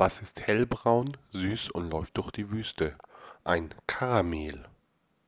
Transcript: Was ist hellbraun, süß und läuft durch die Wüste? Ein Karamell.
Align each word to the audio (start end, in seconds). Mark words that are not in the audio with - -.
Was 0.00 0.22
ist 0.22 0.40
hellbraun, 0.46 1.14
süß 1.32 1.72
und 1.72 1.90
läuft 1.90 2.16
durch 2.16 2.30
die 2.30 2.50
Wüste? 2.50 2.96
Ein 3.44 3.68
Karamell. 3.86 4.64